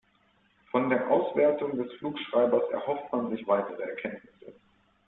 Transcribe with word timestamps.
Von 0.71 0.89
der 0.89 1.07
Auswertung 1.11 1.77
des 1.77 1.93
Flugschreibers 1.99 2.67
erhofft 2.71 3.11
man 3.13 3.29
sich 3.29 3.45
weitere 3.45 3.83
Erkenntnisse. 3.83 4.55